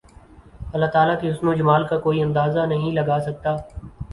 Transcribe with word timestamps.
اللہ 0.73 0.85
تعالی 0.93 1.13
کے 1.21 1.29
حسن 1.31 1.47
و 1.47 1.53
جمال 1.53 1.85
کا 1.87 1.99
کوئی 1.99 2.21
اندازہ 2.21 2.65
نہیں 2.65 2.91
لگا 2.91 3.19
سکت 3.25 4.01